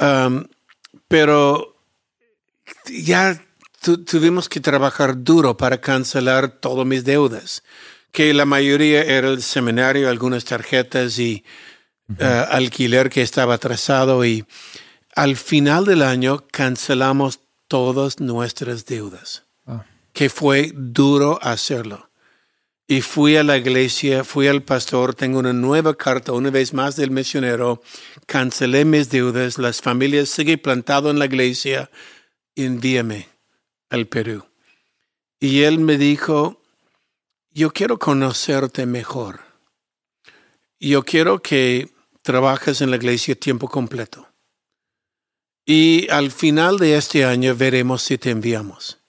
Um, 0.00 0.46
pero 1.06 1.76
ya 2.86 3.40
tuvimos 3.80 4.48
que 4.48 4.58
trabajar 4.58 5.22
duro 5.22 5.56
para 5.56 5.80
cancelar 5.80 6.48
todas 6.48 6.84
mis 6.84 7.04
deudas, 7.04 7.62
que 8.10 8.34
la 8.34 8.44
mayoría 8.44 9.02
era 9.02 9.28
el 9.28 9.40
seminario, 9.40 10.08
algunas 10.08 10.44
tarjetas 10.44 11.16
y 11.20 11.44
uh, 12.08 12.24
alquiler 12.50 13.08
que 13.08 13.22
estaba 13.22 13.54
atrasado 13.54 14.24
y 14.24 14.44
al 15.14 15.36
final 15.36 15.84
del 15.84 16.02
año 16.02 16.44
cancelamos 16.50 17.38
todas 17.68 18.18
nuestras 18.18 18.84
deudas 18.84 19.44
que 20.20 20.28
fue 20.28 20.72
duro 20.74 21.38
hacerlo. 21.40 22.10
Y 22.86 23.00
fui 23.00 23.36
a 23.36 23.42
la 23.42 23.56
iglesia, 23.56 24.22
fui 24.22 24.48
al 24.48 24.62
pastor, 24.62 25.14
tengo 25.14 25.38
una 25.38 25.54
nueva 25.54 25.96
carta, 25.96 26.32
una 26.32 26.50
vez 26.50 26.74
más 26.74 26.94
del 26.96 27.10
misionero, 27.10 27.80
cancelé 28.26 28.84
mis 28.84 29.08
deudas, 29.08 29.56
las 29.56 29.80
familias 29.80 30.28
siguen 30.28 30.58
plantado 30.58 31.08
en 31.08 31.18
la 31.18 31.24
iglesia, 31.24 31.90
envíame 32.54 33.30
al 33.88 34.08
Perú. 34.08 34.44
Y 35.38 35.62
él 35.62 35.78
me 35.78 35.96
dijo, 35.96 36.60
yo 37.50 37.70
quiero 37.70 37.98
conocerte 37.98 38.84
mejor. 38.84 39.40
Yo 40.78 41.02
quiero 41.02 41.40
que 41.40 41.88
trabajes 42.20 42.82
en 42.82 42.90
la 42.90 42.96
iglesia 42.96 43.36
tiempo 43.36 43.68
completo. 43.70 44.28
Y 45.64 46.10
al 46.10 46.30
final 46.30 46.76
de 46.76 46.98
este 46.98 47.24
año 47.24 47.56
veremos 47.56 48.02
si 48.02 48.18
te 48.18 48.28
enviamos. 48.28 48.99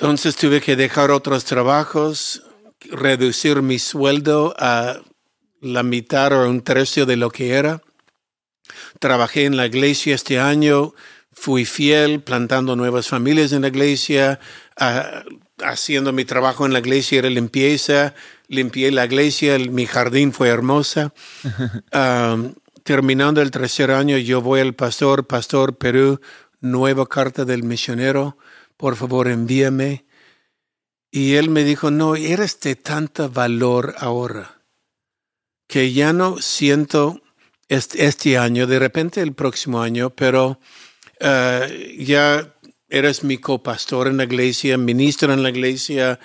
Entonces 0.00 0.36
tuve 0.36 0.60
que 0.60 0.76
dejar 0.76 1.10
otros 1.10 1.44
trabajos, 1.44 2.44
reducir 2.92 3.62
mi 3.62 3.80
sueldo 3.80 4.54
a 4.56 5.00
la 5.60 5.82
mitad 5.82 6.32
o 6.32 6.48
un 6.48 6.60
tercio 6.60 7.04
de 7.04 7.16
lo 7.16 7.30
que 7.30 7.54
era. 7.54 7.82
Trabajé 9.00 9.44
en 9.44 9.56
la 9.56 9.66
iglesia 9.66 10.14
este 10.14 10.38
año, 10.38 10.94
fui 11.32 11.64
fiel, 11.64 12.20
plantando 12.20 12.76
nuevas 12.76 13.08
familias 13.08 13.50
en 13.50 13.62
la 13.62 13.68
iglesia, 13.68 14.38
haciendo 15.64 16.12
mi 16.12 16.24
trabajo 16.24 16.64
en 16.64 16.72
la 16.72 16.78
iglesia 16.78 17.18
era 17.18 17.28
limpieza, 17.28 18.14
limpié 18.46 18.92
la 18.92 19.04
iglesia, 19.04 19.58
mi 19.58 19.86
jardín 19.86 20.32
fue 20.32 20.46
hermosa. 20.48 21.12
terminando 22.84 23.42
el 23.42 23.50
tercer 23.50 23.90
año, 23.90 24.16
yo 24.16 24.42
voy 24.42 24.60
al 24.60 24.76
pastor, 24.76 25.26
pastor 25.26 25.76
Perú, 25.76 26.20
nueva 26.60 27.04
carta 27.08 27.44
del 27.44 27.64
misionero 27.64 28.38
por 28.78 28.96
favor 28.96 29.28
envíame. 29.28 30.06
Y 31.10 31.34
él 31.34 31.50
me 31.50 31.64
dijo, 31.64 31.90
no, 31.90 32.16
eres 32.16 32.58
de 32.60 32.76
tanta 32.76 33.28
valor 33.28 33.94
ahora, 33.98 34.62
que 35.66 35.92
ya 35.92 36.14
no 36.14 36.38
siento 36.38 37.20
este, 37.68 38.38
año, 38.38 38.66
de 38.66 38.78
repente 38.78 39.20
el 39.20 39.34
próximo 39.34 39.82
año, 39.82 40.10
pero 40.10 40.60
eh, 41.20 41.96
ya 41.98 42.54
eres 42.88 43.24
mi 43.24 43.38
copastor 43.38 44.08
en 44.08 44.18
la 44.18 44.24
iglesia, 44.24 44.78
ministro 44.78 45.32
en 45.32 45.42
la 45.42 45.50
iglesia, 45.50 46.20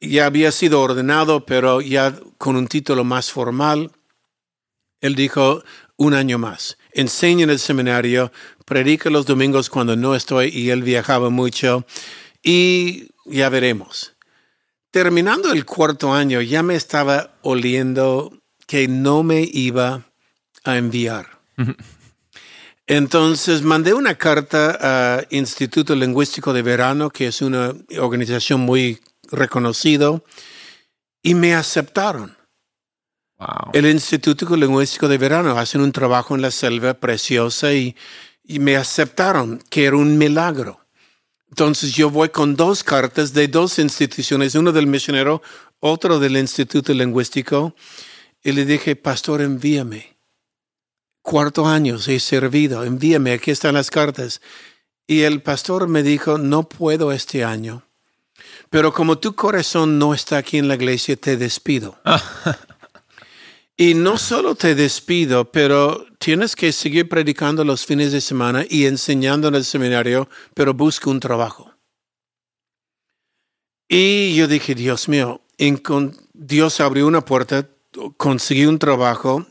ya 0.00 0.26
había 0.26 0.52
sido 0.52 0.80
ordenado, 0.82 1.46
pero 1.46 1.80
ya 1.80 2.14
con 2.36 2.56
un 2.56 2.68
título 2.68 3.04
más 3.04 3.30
formal. 3.32 3.92
Él 5.00 5.14
dijo, 5.14 5.62
un 5.96 6.14
año 6.14 6.38
más. 6.38 6.78
Enseña 6.96 7.44
en 7.44 7.50
el 7.50 7.58
seminario, 7.58 8.32
predica 8.64 9.10
los 9.10 9.26
domingos 9.26 9.68
cuando 9.68 9.96
no 9.96 10.14
estoy 10.14 10.48
y 10.48 10.70
él 10.70 10.82
viajaba 10.82 11.28
mucho 11.28 11.84
y 12.42 13.10
ya 13.26 13.50
veremos. 13.50 14.14
Terminando 14.90 15.52
el 15.52 15.66
cuarto 15.66 16.14
año 16.14 16.40
ya 16.40 16.62
me 16.62 16.74
estaba 16.74 17.36
oliendo 17.42 18.32
que 18.66 18.88
no 18.88 19.22
me 19.22 19.42
iba 19.42 20.06
a 20.64 20.78
enviar. 20.78 21.38
Entonces 22.86 23.60
mandé 23.60 23.92
una 23.92 24.14
carta 24.14 24.78
a 24.80 25.26
Instituto 25.28 25.94
Lingüístico 25.94 26.54
de 26.54 26.62
Verano, 26.62 27.10
que 27.10 27.26
es 27.26 27.42
una 27.42 27.74
organización 27.98 28.60
muy 28.60 29.02
reconocida, 29.30 30.18
y 31.22 31.34
me 31.34 31.54
aceptaron. 31.54 32.35
El 33.72 33.86
Instituto 33.86 34.56
Lingüístico 34.56 35.08
de 35.08 35.18
Verano 35.18 35.58
hacen 35.58 35.82
un 35.82 35.92
trabajo 35.92 36.34
en 36.34 36.42
la 36.42 36.50
selva 36.50 36.94
preciosa 36.94 37.74
y, 37.74 37.94
me 38.48 38.76
aceptaron, 38.76 39.62
que 39.68 39.84
era 39.84 39.96
un 39.96 40.16
milagro. 40.16 40.80
Entonces 41.48 41.92
yo 41.92 42.10
voy 42.10 42.30
con 42.30 42.56
dos 42.56 42.82
cartas 42.82 43.32
de 43.32 43.48
dos 43.48 43.78
instituciones, 43.78 44.54
uno 44.54 44.72
del 44.72 44.86
misionero, 44.86 45.42
otro 45.80 46.18
del 46.18 46.36
Instituto 46.36 46.94
Lingüístico, 46.94 47.74
y 48.42 48.52
le 48.52 48.64
dije, 48.64 48.96
pastor, 48.96 49.42
envíame. 49.42 50.16
Cuarto 51.22 51.66
año 51.66 51.98
he 52.06 52.20
servido, 52.20 52.84
envíame, 52.84 53.32
aquí 53.32 53.50
están 53.50 53.74
las 53.74 53.90
cartas. 53.90 54.40
Y 55.06 55.22
el 55.22 55.42
pastor 55.42 55.88
me 55.88 56.02
dijo, 56.02 56.38
no 56.38 56.68
puedo 56.68 57.12
este 57.12 57.44
año, 57.44 57.86
pero 58.70 58.92
como 58.92 59.18
tu 59.18 59.34
corazón 59.34 59.98
no 59.98 60.14
está 60.14 60.38
aquí 60.38 60.58
en 60.58 60.68
la 60.68 60.74
iglesia, 60.74 61.16
te 61.16 61.36
despido. 61.36 61.98
Y 63.76 63.92
no 63.92 64.16
solo 64.16 64.54
te 64.54 64.74
despido, 64.74 65.50
pero 65.52 66.06
tienes 66.18 66.56
que 66.56 66.72
seguir 66.72 67.08
predicando 67.10 67.62
los 67.62 67.84
fines 67.84 68.10
de 68.10 68.22
semana 68.22 68.64
y 68.68 68.86
enseñando 68.86 69.48
en 69.48 69.54
el 69.54 69.64
seminario, 69.64 70.30
pero 70.54 70.72
busca 70.72 71.10
un 71.10 71.20
trabajo. 71.20 71.74
Y 73.86 74.34
yo 74.34 74.48
dije, 74.48 74.74
Dios 74.74 75.08
mío, 75.08 75.42
Dios 76.32 76.80
abrió 76.80 77.06
una 77.06 77.22
puerta, 77.22 77.68
conseguí 78.16 78.64
un 78.64 78.78
trabajo 78.78 79.46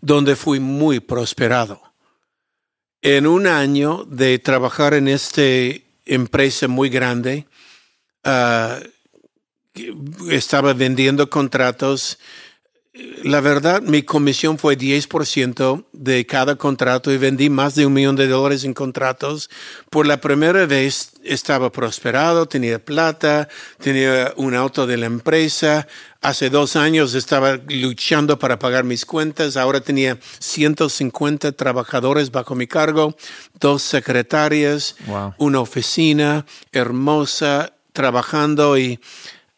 donde 0.00 0.34
fui 0.34 0.58
muy 0.58 1.00
prosperado. 1.00 1.82
En 3.02 3.26
un 3.26 3.46
año 3.46 4.04
de 4.04 4.38
trabajar 4.38 4.94
en 4.94 5.06
esta 5.06 5.42
empresa 6.06 6.66
muy 6.66 6.88
grande, 6.88 7.46
ah, 8.24 8.80
estaba 10.30 10.72
vendiendo 10.72 11.28
contratos 11.30 12.18
la 13.22 13.40
verdad, 13.40 13.82
mi 13.82 14.02
comisión 14.02 14.58
fue 14.58 14.76
10% 14.76 15.84
de 15.92 16.26
cada 16.26 16.56
contrato 16.56 17.12
y 17.12 17.18
vendí 17.18 17.48
más 17.48 17.74
de 17.74 17.86
un 17.86 17.92
millón 17.92 18.16
de 18.16 18.26
dólares 18.26 18.64
en 18.64 18.74
contratos. 18.74 19.50
Por 19.90 20.06
la 20.06 20.20
primera 20.20 20.66
vez 20.66 21.12
estaba 21.22 21.70
prosperado, 21.70 22.46
tenía 22.46 22.84
plata, 22.84 23.48
tenía 23.80 24.32
un 24.36 24.54
auto 24.54 24.86
de 24.86 24.96
la 24.96 25.06
empresa. 25.06 25.86
Hace 26.22 26.50
dos 26.50 26.74
años 26.74 27.14
estaba 27.14 27.60
luchando 27.68 28.38
para 28.38 28.58
pagar 28.58 28.82
mis 28.84 29.04
cuentas. 29.04 29.56
Ahora 29.56 29.80
tenía 29.80 30.18
150 30.40 31.52
trabajadores 31.52 32.32
bajo 32.32 32.54
mi 32.54 32.66
cargo, 32.66 33.16
dos 33.60 33.82
secretarias, 33.82 34.96
Wow. 35.06 35.34
una 35.38 35.60
oficina 35.60 36.46
hermosa, 36.72 37.72
trabajando 37.92 38.78
y 38.78 39.00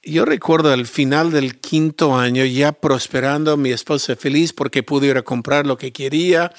yo 0.02 0.24
recuerdo 0.24 0.72
al 0.72 0.86
final 0.86 1.30
del 1.30 1.60
quinto 1.60 2.16
año 2.16 2.44
ya 2.44 2.72
prosperando, 2.72 3.56
mi 3.56 3.70
esposa 3.70 4.16
feliz 4.16 4.52
porque 4.52 4.82
pude 4.82 5.08
ir 5.08 5.18
a 5.18 5.22
comprar 5.22 5.66
lo 5.66 5.76
que 5.76 5.92
quería 5.92 6.52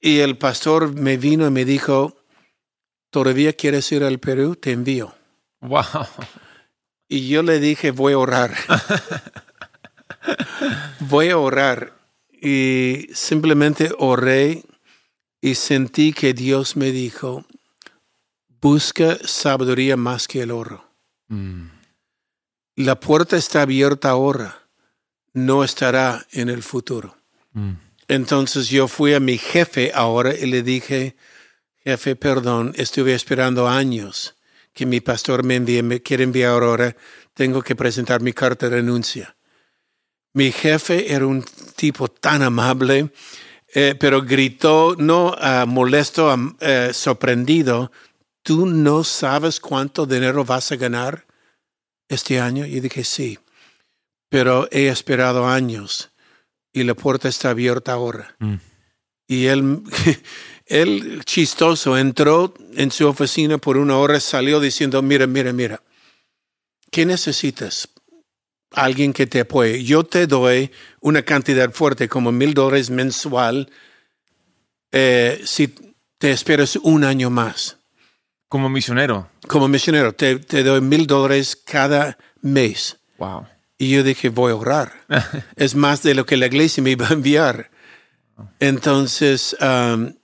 y 0.00 0.18
el 0.18 0.36
pastor 0.36 0.94
me 0.94 1.16
vino 1.16 1.46
y 1.46 1.50
me 1.50 1.64
dijo, 1.64 2.16
¿todavía 3.10 3.54
quieres 3.54 3.90
ir 3.92 4.04
al 4.04 4.18
Perú? 4.18 4.54
Te 4.54 4.72
envío. 4.72 5.14
Wow. 5.60 5.82
Y 7.08 7.28
yo 7.28 7.42
le 7.42 7.58
dije, 7.58 7.90
voy 7.90 8.12
a 8.12 8.18
orar. 8.18 8.54
voy 11.00 11.30
a 11.30 11.38
orar. 11.38 11.94
Y 12.40 13.08
simplemente 13.12 13.90
oré 13.98 14.62
y 15.40 15.54
sentí 15.54 16.12
que 16.12 16.34
Dios 16.34 16.76
me 16.76 16.92
dijo, 16.92 17.44
busca 18.60 19.16
sabiduría 19.24 19.96
más 19.96 20.28
que 20.28 20.42
el 20.42 20.50
oro. 20.50 20.84
Mm. 21.28 21.77
La 22.78 23.00
puerta 23.00 23.36
está 23.36 23.62
abierta 23.62 24.10
ahora, 24.10 24.56
no 25.32 25.64
estará 25.64 26.24
en 26.30 26.48
el 26.48 26.62
futuro. 26.62 27.16
Mm. 27.52 27.72
Entonces 28.06 28.68
yo 28.68 28.86
fui 28.86 29.14
a 29.14 29.20
mi 29.20 29.36
jefe 29.36 29.90
ahora 29.92 30.32
y 30.32 30.46
le 30.46 30.62
dije, 30.62 31.16
jefe, 31.82 32.14
perdón, 32.14 32.72
estuve 32.76 33.14
esperando 33.14 33.66
años 33.66 34.36
que 34.72 34.86
mi 34.86 35.00
pastor 35.00 35.42
me 35.42 35.56
envíe, 35.56 35.82
me 35.82 36.02
quiere 36.02 36.22
enviar 36.22 36.62
ahora, 36.62 36.94
tengo 37.34 37.62
que 37.62 37.74
presentar 37.74 38.20
mi 38.20 38.32
carta 38.32 38.68
de 38.68 38.76
renuncia. 38.76 39.34
Mi 40.34 40.52
jefe 40.52 41.12
era 41.12 41.26
un 41.26 41.44
tipo 41.74 42.06
tan 42.06 42.42
amable, 42.42 43.10
eh, 43.74 43.96
pero 43.98 44.22
gritó, 44.22 44.94
no 44.96 45.34
ah, 45.36 45.64
molesto, 45.66 46.32
eh, 46.60 46.90
sorprendido, 46.92 47.90
¿tú 48.44 48.66
no 48.66 49.02
sabes 49.02 49.58
cuánto 49.58 50.06
dinero 50.06 50.44
vas 50.44 50.70
a 50.70 50.76
ganar 50.76 51.26
este 52.08 52.40
año? 52.40 52.66
Y 52.66 52.80
dije, 52.80 53.04
sí, 53.04 53.38
pero 54.28 54.68
he 54.70 54.88
esperado 54.88 55.46
años 55.46 56.10
y 56.72 56.84
la 56.84 56.94
puerta 56.94 57.28
está 57.28 57.50
abierta 57.50 57.92
ahora. 57.92 58.36
Mm. 58.38 58.54
Y 59.26 59.46
él, 59.46 59.82
él 60.66 61.22
chistoso, 61.24 61.96
entró 61.96 62.54
en 62.74 62.90
su 62.90 63.06
oficina 63.06 63.58
por 63.58 63.76
una 63.76 63.98
hora, 63.98 64.20
salió 64.20 64.60
diciendo, 64.60 65.02
mira, 65.02 65.26
mira, 65.26 65.52
mira, 65.52 65.82
¿qué 66.90 67.04
necesitas? 67.06 67.88
Alguien 68.72 69.12
que 69.12 69.26
te 69.26 69.40
apoye. 69.40 69.82
Yo 69.82 70.04
te 70.04 70.26
doy 70.26 70.70
una 71.00 71.22
cantidad 71.22 71.70
fuerte, 71.72 72.08
como 72.08 72.32
mil 72.32 72.54
dólares 72.54 72.90
mensual, 72.90 73.70
eh, 74.92 75.40
si 75.44 75.74
te 76.18 76.30
esperas 76.30 76.76
un 76.76 77.04
año 77.04 77.30
más. 77.30 77.77
Como 78.48 78.68
misionero. 78.68 79.28
Como 79.46 79.68
misionero, 79.68 80.14
te, 80.14 80.38
te 80.38 80.62
doy 80.62 80.80
mil 80.80 81.06
dólares 81.06 81.56
cada 81.56 82.16
mes. 82.40 82.98
Wow. 83.18 83.46
Y 83.76 83.90
yo 83.90 84.02
dije, 84.02 84.28
voy 84.28 84.50
a 84.50 84.54
ahorrar. 84.54 84.92
es 85.56 85.74
más 85.74 86.02
de 86.02 86.14
lo 86.14 86.26
que 86.26 86.36
la 86.36 86.46
iglesia 86.46 86.82
me 86.82 86.90
iba 86.90 87.08
a 87.08 87.12
enviar. 87.12 87.70
Entonces 88.58 89.56
um, 89.60 90.14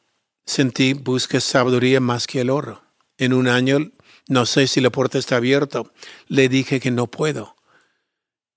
sentí, 0.44 0.94
busca 0.94 1.40
sabiduría 1.40 2.00
más 2.00 2.26
que 2.26 2.40
el 2.40 2.50
oro. 2.50 2.82
En 3.18 3.32
un 3.32 3.46
año, 3.46 3.92
no 4.28 4.46
sé 4.46 4.66
si 4.66 4.80
la 4.80 4.90
puerta 4.90 5.18
está 5.18 5.36
abierta. 5.36 5.82
Le 6.26 6.48
dije 6.48 6.80
que 6.80 6.90
no 6.90 7.06
puedo. 7.06 7.54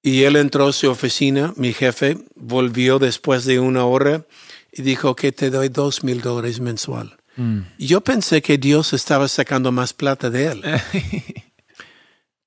Y 0.02 0.24
él 0.24 0.36
entró 0.36 0.68
a 0.68 0.74
su 0.74 0.90
oficina, 0.90 1.54
mi 1.58 1.74
jefe, 1.74 2.18
volvió 2.36 3.00
después 3.00 3.46
de 3.46 3.60
una 3.60 3.86
hora 3.86 4.26
y 4.72 4.82
dijo 4.82 5.16
que 5.16 5.32
te 5.32 5.50
doy 5.50 5.70
dos 5.70 6.04
mil 6.04 6.22
dólares 6.22 6.60
mensual. 6.60 7.18
Mm. 7.38 7.62
Yo 7.78 8.02
pensé 8.02 8.42
que 8.42 8.58
Dios 8.58 8.94
estaba 8.94 9.28
sacando 9.28 9.72
más 9.72 9.94
plata 9.94 10.30
de 10.30 10.48
él. 10.48 10.64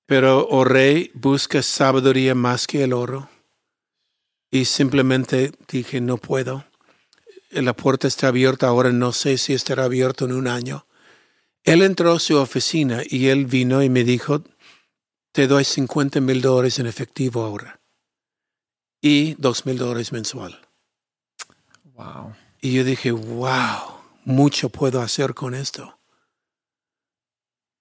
Pero 0.07 0.49
oré, 0.49 1.13
busca 1.15 1.63
sabiduría 1.63 2.35
más 2.35 2.67
que 2.67 2.83
el 2.83 2.93
oro. 2.93 3.31
Y 4.51 4.65
simplemente 4.65 5.53
dije, 5.69 6.01
no 6.01 6.17
puedo. 6.19 6.65
La 7.51 7.75
puerta 7.75 8.09
está 8.09 8.29
abierta 8.29 8.67
ahora, 8.67 8.91
no 8.91 9.13
sé 9.13 9.39
si 9.39 9.55
estará 9.55 9.85
abierta 9.85 10.25
en 10.25 10.33
un 10.33 10.49
año. 10.49 10.87
Él 11.63 11.83
entró 11.83 12.15
a 12.15 12.21
su 12.21 12.37
oficina 12.37 13.03
y 13.09 13.29
él 13.29 13.47
vino 13.47 13.83
y 13.83 13.89
me 13.89 14.03
dijo, 14.03 14.43
te 15.33 15.47
doy 15.47 15.65
50 15.65 16.21
mil 16.21 16.41
dólares 16.41 16.79
en 16.81 16.87
efectivo 16.87 17.45
ahora. 17.45 17.81
Y 19.01 19.35
dos 19.35 19.67
mil 19.67 19.79
dólares 19.79 20.11
mensual. 20.13 20.61
Wow. 21.85 22.35
Y 22.61 22.73
yo 22.73 22.85
dije, 22.85 23.13
wow, 23.13 24.00
mucho 24.31 24.71
puedo 24.71 25.03
hacer 25.03 25.35
con 25.35 25.55
esto. 25.55 25.99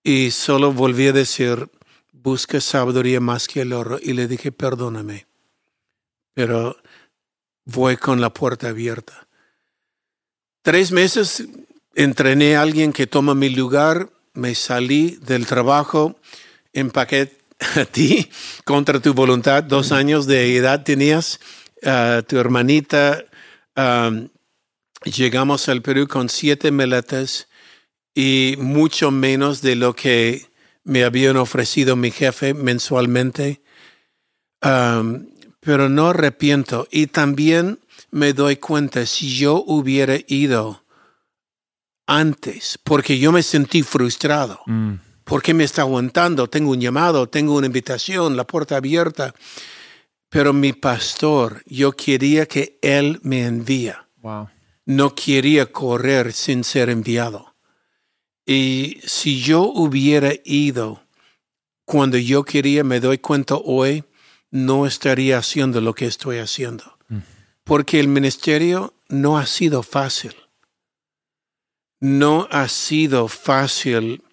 Y 0.04 0.32
solo 0.32 0.74
volví 0.74 1.08
a 1.08 1.14
decir, 1.14 1.70
busca 2.12 2.60
sabiduría 2.60 3.20
más 3.20 3.48
que 3.48 3.62
el 3.62 3.74
oro. 3.74 4.00
Y 4.02 4.14
le 4.14 4.28
dije, 4.28 4.52
perdóname, 4.52 5.28
pero 6.34 6.78
voy 7.66 7.98
con 7.98 8.20
la 8.20 8.34
puerta 8.34 8.70
abierta. 8.70 9.28
Tres 10.62 10.92
meses 10.92 11.48
entrené 11.96 12.56
a 12.56 12.62
alguien 12.62 12.94
que 12.94 13.08
toma 13.08 13.36
mi 13.36 13.50
lugar, 13.50 14.10
me 14.34 14.56
salí 14.56 15.18
del 15.22 15.46
trabajo, 15.46 16.20
empaqué 16.74 17.38
a 17.76 17.86
ti 17.86 18.30
contra 18.64 19.00
tu 19.00 19.14
voluntad, 19.14 19.64
dos 19.64 19.92
años 19.92 20.28
de 20.28 20.56
edad 20.56 20.84
tenías, 20.84 21.40
tu 21.82 22.38
hermanita, 22.38 23.26
llegamos 25.04 25.70
al 25.70 25.82
Perú 25.82 26.08
con 26.08 26.30
siete 26.30 26.72
meletas 26.72 27.48
y 28.16 28.56
mucho 28.60 29.12
menos 29.12 29.62
de 29.62 29.76
lo 29.76 29.96
que 29.96 30.48
me 30.84 31.04
habían 31.04 31.38
ofrecido 31.38 31.96
mi 31.96 32.12
jefe 32.12 32.54
mensualmente. 32.54 33.62
Um, 34.64 35.28
pero 35.62 35.90
no 35.90 36.10
arrepiento. 36.10 36.88
Y 36.92 37.08
también 37.08 37.80
me 38.12 38.34
doy 38.34 38.56
cuenta, 38.58 39.06
si 39.06 39.36
yo 39.38 39.64
hubiera 39.68 40.18
ido 40.28 40.84
antes, 42.08 42.80
porque 42.84 43.20
yo 43.20 43.32
me 43.32 43.44
sentí 43.44 43.84
frustrado, 43.84 44.62
Mm. 44.66 44.94
porque 45.26 45.54
me 45.54 45.64
está 45.64 45.84
aguantando, 45.84 46.50
tengo 46.50 46.72
un 46.72 46.82
llamado, 46.82 47.28
tengo 47.30 47.56
una 47.56 47.68
invitación, 47.68 48.36
la 48.36 48.48
puerta 48.48 48.78
abierta, 48.78 49.36
pero 50.30 50.52
mi 50.54 50.74
pastor, 50.74 51.62
yo 51.68 51.92
quería 51.92 52.48
que 52.48 52.80
él 52.82 53.20
me 53.24 53.46
envía 53.46 54.08
Wow. 54.22 54.50
No 54.90 55.14
quería 55.14 55.72
correr 55.72 56.34
sin 56.34 56.64
ser 56.64 56.90
enviado. 56.90 57.54
Y 58.44 58.98
si 59.06 59.40
yo 59.40 59.62
hubiera 59.62 60.34
ido 60.44 61.04
cuando 61.86 62.18
yo 62.18 62.44
quería, 62.44 62.84
me 62.84 63.00
doy 63.00 63.20
cuenta 63.20 63.54
hoy, 63.54 64.04
no 64.50 64.88
estaría 64.88 65.38
haciendo 65.38 65.80
lo 65.80 65.94
que 65.94 66.08
estoy 66.08 66.40
haciendo. 66.40 66.98
Porque 67.64 68.00
el 68.00 68.08
ministerio 68.08 68.96
no 69.10 69.38
ha 69.38 69.46
sido 69.46 69.84
fácil. 69.84 70.36
No 72.00 72.48
ha 72.50 72.68
sido 72.68 73.28
fácil 73.28 74.24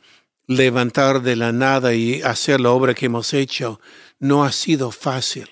levantar 0.46 1.20
de 1.20 1.36
la 1.36 1.52
nada 1.52 1.92
y 1.92 2.22
hacer 2.22 2.62
la 2.62 2.70
obra 2.70 2.94
que 2.94 3.06
hemos 3.06 3.34
hecho. 3.34 3.78
No 4.18 4.42
ha 4.42 4.52
sido 4.52 4.90
fácil. 4.90 5.50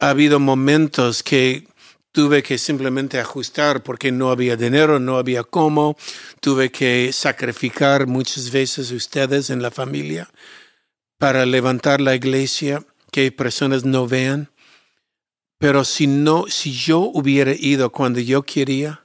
Ha 0.00 0.10
habido 0.10 0.40
momentos 0.40 1.22
que 1.22 1.68
tuve 2.16 2.42
que 2.42 2.56
simplemente 2.56 3.20
ajustar 3.20 3.82
porque 3.82 4.10
no 4.10 4.30
había 4.30 4.56
dinero, 4.56 4.98
no 4.98 5.18
había 5.18 5.44
cómo. 5.44 5.98
Tuve 6.40 6.72
que 6.72 7.12
sacrificar 7.12 8.06
muchas 8.06 8.50
veces 8.50 8.90
ustedes 8.90 9.50
en 9.50 9.60
la 9.60 9.70
familia 9.70 10.30
para 11.18 11.44
levantar 11.44 12.00
la 12.00 12.14
iglesia, 12.14 12.86
que 13.12 13.30
personas 13.32 13.84
no 13.84 14.08
vean. 14.08 14.50
Pero 15.58 15.84
si 15.84 16.06
no, 16.06 16.46
si 16.48 16.72
yo 16.72 17.00
hubiera 17.00 17.52
ido 17.52 17.92
cuando 17.92 18.18
yo 18.20 18.44
quería, 18.44 19.04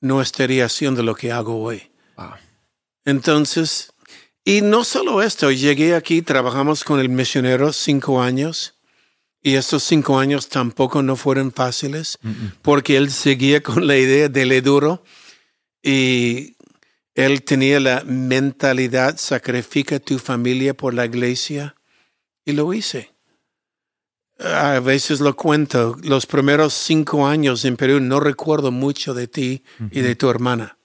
no 0.00 0.22
estaría 0.22 0.64
haciendo 0.64 1.02
lo 1.02 1.14
que 1.14 1.30
hago 1.30 1.62
hoy. 1.62 1.90
Wow. 2.16 2.36
Entonces, 3.04 3.92
y 4.46 4.62
no 4.62 4.82
solo 4.82 5.20
esto, 5.20 5.50
llegué 5.50 5.94
aquí, 5.94 6.22
trabajamos 6.22 6.84
con 6.84 7.00
el 7.00 7.10
misionero 7.10 7.74
cinco 7.74 8.22
años. 8.22 8.77
Y 9.48 9.56
estos 9.56 9.82
cinco 9.82 10.18
años 10.18 10.50
tampoco 10.50 11.02
no 11.02 11.16
fueron 11.16 11.52
fáciles 11.52 12.18
porque 12.60 12.98
él 12.98 13.10
seguía 13.10 13.62
con 13.62 13.86
la 13.86 13.96
idea 13.96 14.28
de 14.28 14.44
le 14.44 14.60
duro 14.60 15.02
y 15.82 16.58
él 17.14 17.42
tenía 17.44 17.80
la 17.80 18.04
mentalidad 18.04 19.16
sacrifica 19.16 20.00
tu 20.00 20.18
familia 20.18 20.74
por 20.74 20.92
la 20.92 21.06
iglesia 21.06 21.76
y 22.44 22.52
lo 22.52 22.74
hice. 22.74 23.14
A 24.38 24.80
veces 24.80 25.20
lo 25.20 25.34
cuento, 25.34 25.96
los 26.02 26.26
primeros 26.26 26.74
cinco 26.74 27.26
años 27.26 27.64
en 27.64 27.78
Perú 27.78 28.00
no 28.00 28.20
recuerdo 28.20 28.70
mucho 28.70 29.14
de 29.14 29.28
ti 29.28 29.64
y 29.90 30.02
de 30.02 30.14
tu 30.14 30.28
hermana, 30.28 30.76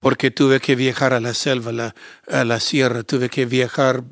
porque 0.00 0.30
tuve 0.30 0.60
que 0.60 0.76
viajar 0.76 1.12
a 1.12 1.20
la 1.20 1.34
selva, 1.34 1.72
la, 1.72 1.94
a 2.26 2.46
la 2.46 2.58
sierra, 2.58 3.02
tuve 3.02 3.28
que 3.28 3.44
viajar 3.44 4.02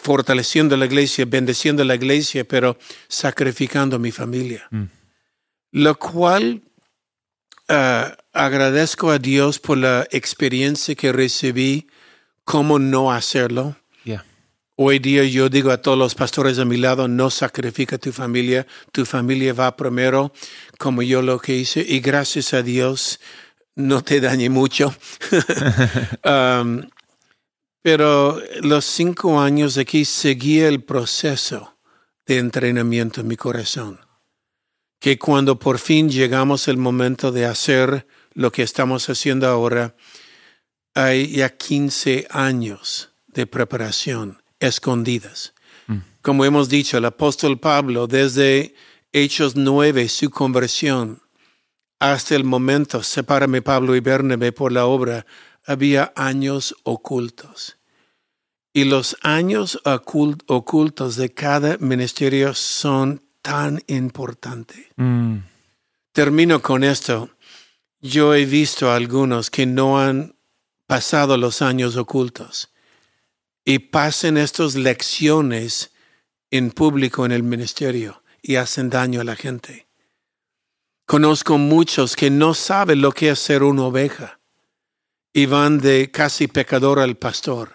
fortaleciendo 0.00 0.76
la 0.76 0.86
iglesia, 0.86 1.24
bendeciendo 1.26 1.84
la 1.84 1.94
iglesia, 1.94 2.44
pero 2.44 2.78
sacrificando 3.08 3.98
mi 3.98 4.10
familia. 4.10 4.66
Mm. 4.70 4.84
Lo 5.72 5.98
cual 5.98 6.62
ah, 7.68 8.16
agradezco 8.32 9.10
a 9.10 9.18
Dios 9.18 9.58
por 9.58 9.78
la 9.78 10.06
experiencia 10.10 10.94
que 10.94 11.12
recibí, 11.12 11.86
cómo 12.44 12.78
no 12.78 13.12
hacerlo. 13.12 13.76
Yeah. 14.04 14.24
Hoy 14.76 14.98
día 14.98 15.24
yo 15.24 15.48
digo 15.48 15.70
a 15.70 15.82
todos 15.82 15.98
los 15.98 16.14
pastores 16.14 16.58
a 16.58 16.64
mi 16.64 16.76
lado, 16.76 17.06
no 17.06 17.30
sacrifica 17.30 17.98
tu 17.98 18.12
familia, 18.12 18.66
tu 18.92 19.04
familia 19.04 19.52
va 19.52 19.76
primero, 19.76 20.32
como 20.78 21.02
yo 21.02 21.22
lo 21.22 21.38
que 21.38 21.56
hice, 21.56 21.84
y 21.86 22.00
gracias 22.00 22.54
a 22.54 22.62
Dios 22.62 23.20
no 23.76 24.02
te 24.02 24.20
dañe 24.20 24.48
mucho. 24.48 24.94
Um, 26.24 26.82
pero 27.82 28.40
los 28.62 28.84
cinco 28.84 29.40
años 29.40 29.78
aquí 29.78 30.04
seguí 30.04 30.60
el 30.60 30.82
proceso 30.82 31.76
de 32.26 32.38
entrenamiento 32.38 33.20
en 33.20 33.28
mi 33.28 33.36
corazón. 33.36 34.00
Que 34.98 35.18
cuando 35.18 35.58
por 35.58 35.78
fin 35.78 36.10
llegamos 36.10 36.68
el 36.68 36.76
momento 36.76 37.32
de 37.32 37.46
hacer 37.46 38.06
lo 38.34 38.52
que 38.52 38.62
estamos 38.62 39.08
haciendo 39.08 39.48
ahora, 39.48 39.96
hay 40.94 41.28
ya 41.32 41.48
15 41.48 42.28
años 42.30 43.10
de 43.28 43.46
preparación 43.46 44.42
escondidas. 44.58 45.54
Como 46.22 46.44
hemos 46.44 46.68
dicho, 46.68 46.98
el 46.98 47.06
apóstol 47.06 47.58
Pablo, 47.58 48.06
desde 48.06 48.74
Hechos 49.10 49.56
9, 49.56 50.06
su 50.08 50.28
conversión, 50.28 51.22
hasta 51.98 52.34
el 52.34 52.44
momento, 52.44 53.02
sepárame 53.02 53.62
Pablo 53.62 53.96
y 53.96 54.00
Bernabé 54.00 54.52
por 54.52 54.70
la 54.70 54.84
obra, 54.84 55.24
había 55.64 56.12
años 56.16 56.74
ocultos. 56.84 57.78
Y 58.72 58.84
los 58.84 59.16
años 59.22 59.80
ocult- 59.84 60.44
ocultos 60.46 61.16
de 61.16 61.32
cada 61.34 61.76
ministerio 61.78 62.54
son 62.54 63.22
tan 63.42 63.82
importantes. 63.88 64.86
Mm. 64.96 65.38
Termino 66.12 66.62
con 66.62 66.84
esto. 66.84 67.30
Yo 68.00 68.34
he 68.34 68.44
visto 68.46 68.90
a 68.90 68.96
algunos 68.96 69.50
que 69.50 69.66
no 69.66 70.00
han 70.00 70.36
pasado 70.86 71.36
los 71.36 71.62
años 71.62 71.96
ocultos 71.96 72.72
y 73.64 73.78
pasan 73.78 74.36
estas 74.36 74.74
lecciones 74.74 75.92
en 76.50 76.70
público 76.70 77.24
en 77.24 77.32
el 77.32 77.42
ministerio 77.42 78.22
y 78.42 78.56
hacen 78.56 78.90
daño 78.90 79.20
a 79.20 79.24
la 79.24 79.36
gente. 79.36 79.86
Conozco 81.06 81.58
muchos 81.58 82.16
que 82.16 82.30
no 82.30 82.54
saben 82.54 83.02
lo 83.02 83.12
que 83.12 83.30
es 83.30 83.38
ser 83.38 83.62
una 83.62 83.84
oveja 83.84 84.39
y 85.32 85.46
van 85.46 85.78
de 85.78 86.10
casi 86.10 86.48
pecador 86.48 86.98
al 86.98 87.16
pastor 87.16 87.72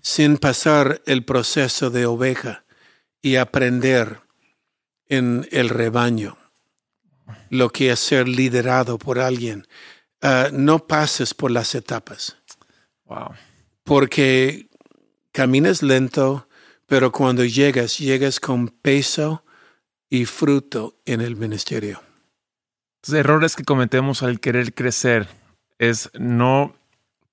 sin 0.00 0.36
pasar 0.36 1.00
el 1.06 1.24
proceso 1.24 1.88
de 1.90 2.06
oveja 2.06 2.64
y 3.22 3.36
aprender 3.36 4.20
en 5.06 5.46
el 5.52 5.68
rebaño 5.68 6.36
lo 7.50 7.70
que 7.70 7.90
es 7.92 8.00
ser 8.00 8.26
liderado 8.26 8.98
por 8.98 9.20
alguien. 9.20 9.66
Ah, 10.20 10.48
no 10.52 10.86
pases 10.86 11.34
por 11.34 11.50
las 11.50 11.74
etapas, 11.74 12.36
Wow. 13.04 13.30
porque 13.84 14.68
caminas 15.32 15.82
lento, 15.82 16.48
pero 16.86 17.12
cuando 17.12 17.44
llegas, 17.44 17.98
llegas 17.98 18.40
con 18.40 18.68
peso 18.68 19.44
y 20.10 20.24
fruto 20.24 21.00
en 21.04 21.20
el 21.20 21.36
ministerio. 21.36 22.02
Los 23.06 23.14
errores 23.14 23.54
que 23.54 23.64
cometemos 23.64 24.22
al 24.22 24.40
querer 24.40 24.74
crecer 24.74 25.28
es 25.82 26.10
no 26.18 26.74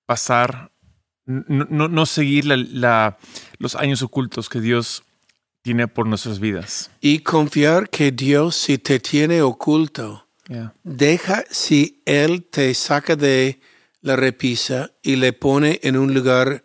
pasar, 0.07 0.71
no, 1.25 1.67
no, 1.69 1.87
no 1.87 2.05
seguir 2.07 2.45
la- 2.45 2.57
la- 2.57 3.17
los 3.59 3.75
años 3.75 4.01
ocultos 4.01 4.49
que 4.49 4.59
Dios 4.59 5.03
tiene 5.61 5.87
por 5.87 6.07
nuestras 6.07 6.39
vidas. 6.39 6.89
Y 6.99 7.19
confiar 7.19 7.89
que 7.89 8.11
Dios, 8.11 8.55
si 8.55 8.77
te 8.79 8.99
tiene 8.99 9.41
oculto, 9.41 10.25
Yeah. 10.47 10.73
deja 10.83 11.43
si 11.51 12.01
Él 12.05 12.43
te 12.43 12.73
saca 12.73 13.15
de 13.15 13.59
la 14.01 14.15
repisa 14.15 14.91
y 15.03 15.17
le 15.17 15.31
pone 15.31 15.79
en 15.83 15.95
un 15.95 16.15
lugar, 16.15 16.63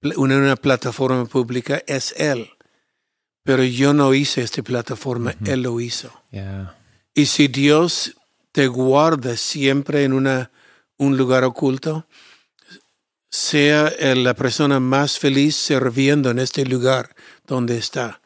en 0.00 0.32
una 0.32 0.56
plataforma 0.56 1.26
pública, 1.26 1.82
es 1.86 2.14
Él. 2.16 2.48
Pero 3.42 3.62
yo 3.62 3.92
no 3.92 4.14
hice 4.14 4.40
esta 4.40 4.62
plataforma, 4.62 5.34
Él 5.44 5.62
lo 5.64 5.78
hizo. 5.80 6.10
Yeah. 6.30 6.78
Y 7.14 7.26
si 7.26 7.48
Dios 7.48 8.16
te 8.52 8.68
guarda 8.68 9.36
siempre 9.36 10.04
en 10.04 10.14
una, 10.14 10.50
un 10.96 11.16
lugar 11.16 11.44
oculto, 11.44 12.06
sea 13.28 13.92
la 14.14 14.34
persona 14.34 14.78
más 14.78 15.18
feliz 15.18 15.56
sirviendo 15.56 16.30
en 16.30 16.38
este 16.38 16.64
lugar 16.64 17.14
donde 17.46 17.76
está, 17.76 18.20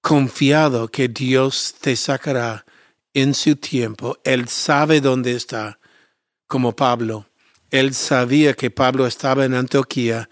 confiado 0.00 0.88
que 0.88 1.08
Dios 1.08 1.74
te 1.80 1.94
sacará 1.94 2.64
en 3.14 3.34
su 3.34 3.56
tiempo. 3.56 4.18
Él 4.24 4.48
sabe 4.48 5.00
dónde 5.00 5.32
está, 5.32 5.78
como 6.46 6.74
Pablo. 6.74 7.26
Él 7.70 7.94
sabía 7.94 8.54
que 8.54 8.70
Pablo 8.70 9.06
estaba 9.06 9.44
en 9.44 9.54
Antioquía 9.54 10.28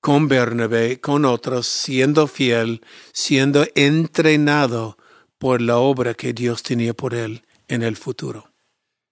con 0.00 0.28
Bernabé, 0.28 1.00
con 1.00 1.24
otros, 1.24 1.66
siendo 1.66 2.26
fiel, 2.26 2.80
siendo 3.12 3.66
entrenado 3.74 4.96
por 5.38 5.60
la 5.60 5.76
obra 5.78 6.14
que 6.14 6.32
Dios 6.32 6.62
tenía 6.62 6.94
por 6.94 7.14
él 7.14 7.44
en 7.68 7.82
el 7.82 7.96
futuro. 7.96 8.47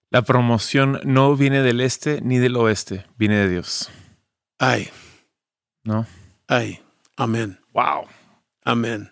La 0.09 0.21
promoción 0.21 0.99
no 1.03 1.35
viene 1.35 1.61
del 1.61 1.81
este 1.81 2.21
ni 2.21 2.37
del 2.37 2.55
oeste, 2.55 3.05
viene 3.17 3.35
de 3.37 3.49
Dios. 3.49 3.89
Ay, 4.57 4.89
¿No? 5.83 6.07
ay, 6.47 6.79
amén, 7.17 7.59
Wow. 7.73 8.05
amén. 8.63 9.11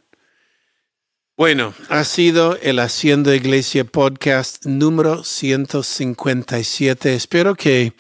Bueno, 1.38 1.74
ha 1.90 2.06
sido 2.06 2.56
el 2.62 2.80
Haciendo 2.80 3.34
Iglesia 3.34 3.84
podcast 3.84 4.66
número 4.66 5.26
157. 5.26 7.14
Espero 7.14 7.56
que 7.56 7.92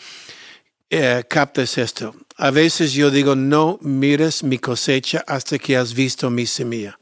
eh, 0.89 1.23
captes 1.29 1.77
esto. 1.77 2.15
A 2.37 2.49
veces 2.51 2.93
yo 2.93 3.11
digo, 3.11 3.35
no 3.35 3.77
mires 3.81 4.41
mi 4.41 4.57
cosecha 4.57 5.21
hasta 5.27 5.59
que 5.59 5.75
has 5.75 5.93
visto 5.93 6.29
mi 6.29 6.45
semilla. 6.45 6.97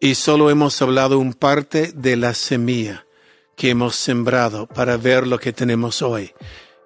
Y 0.00 0.14
solo 0.14 0.48
hemos 0.48 0.80
hablado 0.80 1.18
un 1.18 1.34
parte 1.34 1.92
de 1.94 2.16
la 2.16 2.32
semilla 2.32 3.04
que 3.60 3.68
hemos 3.68 3.94
sembrado 3.94 4.66
para 4.66 4.96
ver 4.96 5.26
lo 5.26 5.38
que 5.38 5.52
tenemos 5.52 6.00
hoy. 6.00 6.32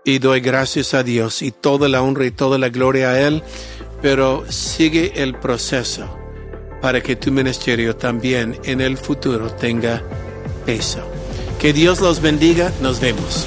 Y 0.05 0.19
doy 0.19 0.41
gracias 0.41 0.93
a 0.93 1.05
Dios 1.05 1.41
y 1.41 1.53
toda 1.53 1.89
la 1.89 2.03
honra 2.03 2.27
y 2.27 2.33
toda 2.33 2.59
la 2.59 2.69
gloria 2.69 3.11
a 3.11 3.21
Él, 3.21 3.45
pero 4.03 4.45
sigue 4.51 5.23
el 5.23 5.37
proceso 5.37 6.19
para 6.83 7.01
que 7.01 7.15
tu 7.15 7.31
ministerio 7.31 7.95
también 7.95 8.59
en 8.65 8.81
el 8.81 8.99
futuro 8.99 9.53
tenga 9.53 10.03
peso. 10.67 11.09
Que 11.61 11.73
Dios 11.73 12.01
los 12.01 12.21
bendiga, 12.21 12.73
nos 12.83 12.99
vemos. 12.99 13.47